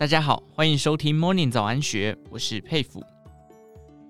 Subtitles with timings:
[0.00, 3.04] 大家好，欢迎收听 Morning 早安学，我是佩服。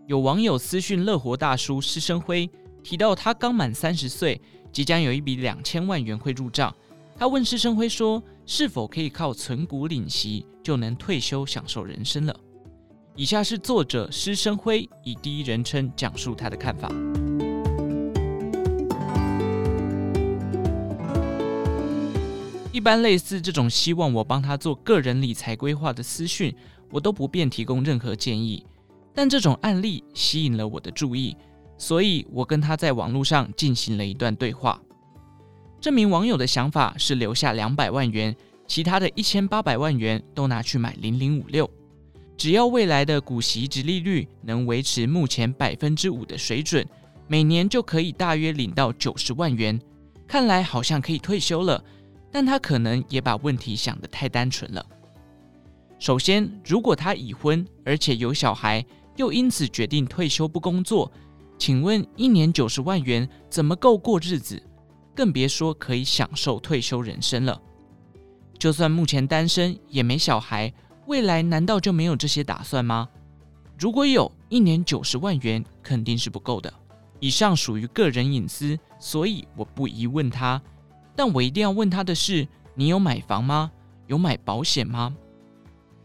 [0.07, 2.49] 有网友私讯乐活大叔施生辉，
[2.85, 4.41] 提到他刚满三十岁，
[4.71, 6.73] 即将有一笔两千万元会入账。
[7.17, 12.37] 他问施生辉说：“是否可以靠存股领息就能退休享受人生了？”
[13.17, 16.89] 以下是作者施生辉以第一人称讲述他的看法。
[22.73, 26.55] 一般类似这种希望我帮他做个人理财规划的私讯，
[26.91, 28.65] 我都不便提供任何建议。
[29.13, 31.37] 但这种案例吸引了我的注意，
[31.77, 34.81] 所以我跟他在网络上进行了一段对话。
[35.81, 38.35] 这名网友的想法是留下两百万元，
[38.69, 41.69] 其他的一千八百万元都拿去买零零五六，
[42.37, 46.87] 只要未来的股息殖利率能维持目前百分之五的水准，
[47.27, 49.81] 每年就可以大约领到九十万元。
[50.29, 51.83] 看来好像可以退休了，
[52.31, 54.85] 但他可能也把问题想得太单纯了。
[55.99, 58.85] 首先，如果他已婚，而且有小孩，
[59.17, 61.11] 又因此决定退休不工作，
[61.59, 64.63] 请问一年九十万元怎么够过日子？
[65.15, 67.61] 更别说可以享受退休人生了。
[68.59, 70.73] 就算目前单身也没小孩，
[71.07, 73.09] 未来难道就没有这些打算吗？
[73.79, 76.73] 如果有，一年九十万元肯定是不够的。
[77.19, 80.61] 以上属于个人隐私，所以我不宜问他。
[81.23, 83.71] 但我一定要问他的是：你有买房吗？
[84.07, 85.15] 有买保险吗？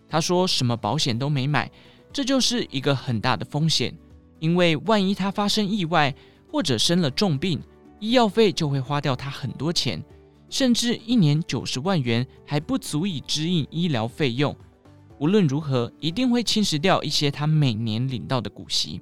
[0.09, 1.72] 他说什么保险都没买。
[2.11, 3.97] 这就是一个很大的风险，
[4.39, 6.13] 因为万一他发生意外
[6.52, 7.63] 或者生了重病，
[8.02, 10.03] 医药费就会花掉他很多钱，
[10.49, 14.53] 甚至一年九十万元还不足以支应医疗费用。
[15.19, 19.00] 无论如何，一定会侵蚀掉一些他每年领到的股息。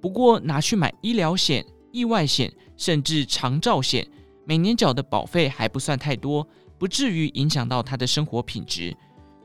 [0.00, 4.04] 不过拿去买医疗险、意外险，甚至长照险，
[4.44, 6.46] 每年缴的保费还不算太多，
[6.78, 8.96] 不至于影响到他的生活品质。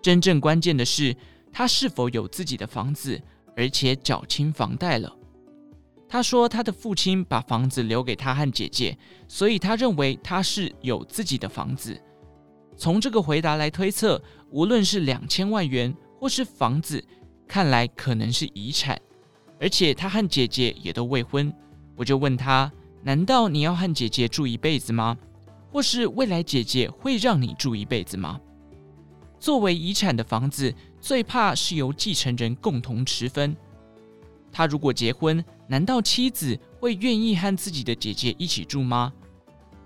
[0.01, 1.15] 真正关键的是，
[1.51, 3.21] 他是否有自己的房子，
[3.55, 5.13] 而且缴清房贷了？
[6.09, 8.97] 他说，他的父亲把房子留给他和姐姐，
[9.27, 11.99] 所以他认为他是有自己的房子。
[12.77, 17.03] 从这个回答来推测，无论是两千万元或是房子，
[17.47, 18.99] 看来可能是遗产。
[19.59, 21.53] 而且他和姐姐也都未婚。
[21.95, 22.71] 我就问他：
[23.07, 25.17] 难道你要和姐姐住一辈子吗？
[25.71, 28.37] 或是未来姐姐会让你住一辈子吗？
[29.39, 33.55] 作为遗产的房子，最怕是由继承人共同持分。
[34.51, 39.13] 他如果结婚，难道妻子会愿意和自己的姐姐一起住吗？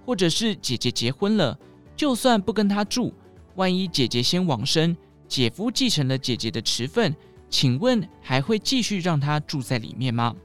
[0.03, 1.55] 或者是姐姐结婚了，
[1.95, 3.13] 就算不跟他住，
[3.53, 7.15] 万一姐姐先往生，姐夫继承了姐姐的持分，
[7.51, 10.35] 请问还会继续让他住在里面吗？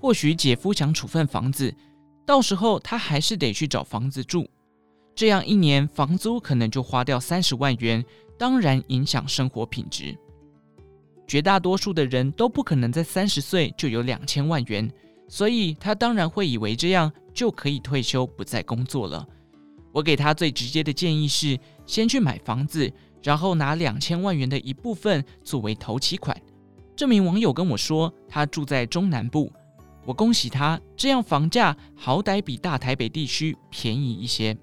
[0.00, 1.74] 或许姐夫想处分房子，
[2.24, 4.48] 到时候他还是得去找房子住。
[5.14, 8.02] 这样一年房租可能就花掉三十万元，
[8.38, 10.16] 当然影响生活品质。
[11.26, 14.90] 绝大多数的人都不可能在三十岁就有两千万元，
[15.28, 19.26] 所以他当然会以为这样就可以退休不再工作了。
[19.92, 22.90] 我给他最直接的建议是，先去买房子，
[23.22, 26.34] 然后拿两千万元的一部分作为头期款。
[26.96, 29.52] 这名网友跟我说，他住在中南部，
[30.04, 34.56] 我恭喜他，这样房价好歹比大台北地区便宜一些。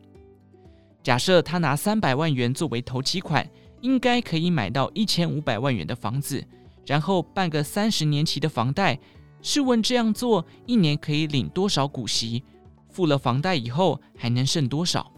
[1.04, 3.48] 假设他拿三百万元作为头期款，
[3.82, 6.44] 应该可以买到一千五百万元的房子，
[6.86, 9.00] 然后办个三十年期的房贷。
[9.42, 12.44] 试问这样做一年可以领多少股息？
[12.90, 15.10] 付了房贷以后还能剩多少？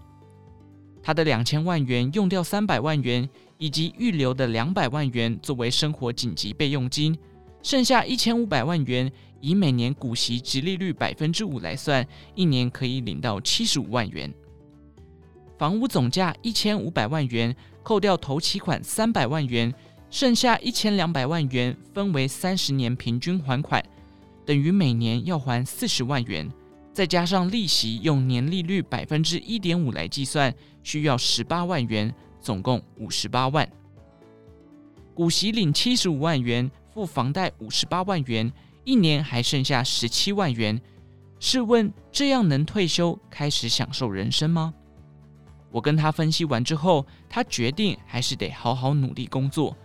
[1.02, 3.28] 他的两千万元用掉三百万元，
[3.58, 7.18] 以及预留的两百万元作为生活紧急备用金，
[7.63, 9.09] 剩下一千五百万元，
[9.42, 12.06] 以每年股息及利率百分之五来算，
[12.36, 14.34] 一年可以领到七十五万元。
[15.58, 19.74] 房屋总价一千五百万元，扣掉头期款三百万元，
[20.10, 23.84] 剩下一千两百万元，分为三十年平均还款，
[24.46, 26.50] 等于每年要还四十万元，
[26.94, 33.70] 再加上利息，用年利率百分之一点五来计算，需要十八万元，总共五十八万。
[35.14, 38.50] 股息领七十五万元，付房贷五十八万元，
[38.90, 40.82] 一年还剩下十七万元。
[41.40, 44.74] 试问这样能退休，开始享受人生吗？
[45.70, 49.78] 我跟他分析完之后，他决定还是得好好努力工作。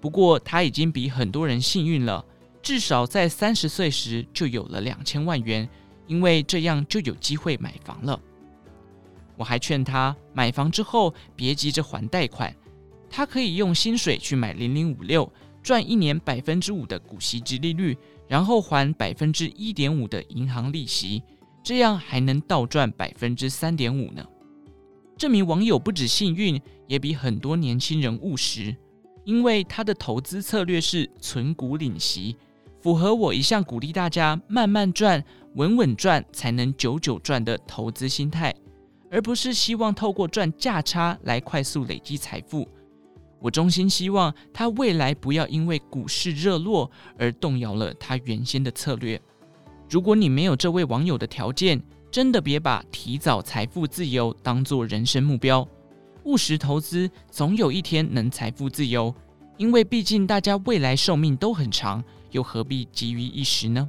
[0.00, 2.24] 不过他已经比很多人幸运了，
[2.60, 5.68] 至少在三十岁时就有了两千万元，
[6.08, 8.20] 因为这样就有机会买房了。
[9.36, 12.52] 我还劝他买房之后别急着还贷款，
[13.08, 15.32] 他可以用薪水去买零零五六，
[15.68, 17.94] 赚一年百分之五的股息殖利率，
[18.26, 21.22] 然后还百分之一点五的银行利息，
[21.62, 24.24] 这样还能倒赚百分之三点五呢。
[25.14, 28.74] 这名网友不止幸运，也比很多年轻人务实。
[29.26, 32.34] 因为他的投资策略是存股领息，
[32.80, 35.22] 符合我一向鼓励大家慢慢赚、
[35.56, 38.54] 稳稳赚才能久久赚的投资心态，
[39.10, 42.66] 而不是希望透过赚价差来快速累积财富。
[43.40, 49.20] 我衷心希望他未来不要因为股市热络而动摇了他原先的策略。
[49.88, 51.80] 如果你没有这位网友的条件，
[52.10, 55.66] 真的别把提早财富自由当做人生目标。
[56.24, 59.14] 务实投资，总有一天能财富自由。
[59.56, 63.88] 因为毕竟大家未来寿命都很长，又何必急于一时呢？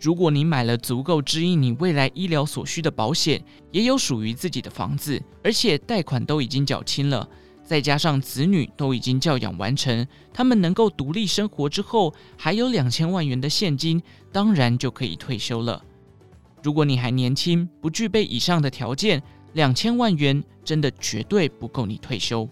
[0.00, 7.28] 如果你买了足够支应你未来医疗所需的保险，也有属于自己的房子，而且贷款都已经缴清了。
[7.64, 15.82] 再加上子女都已经教养完成，他们能够独立生活之后，还有两千万元的现金，当然就可以退休了。
[16.62, 19.22] 如果你还年轻，不具备以上的条件，
[19.54, 22.48] 两千万元真的绝对不够你退休。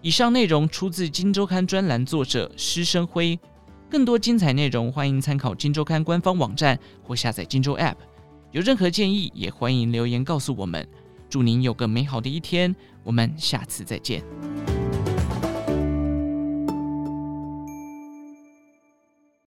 [0.00, 3.38] 以上内容出自《金周刊》专栏作者施生辉，
[3.90, 7.92] 更多精彩内容欢迎参考《金周刊》官方网站或下载《金周 App》。
[8.52, 10.86] 有任何建议，也欢迎留言告诉我们。
[11.28, 12.74] 祝您有个美好的一天，
[13.08, 14.22] 我们下次再见。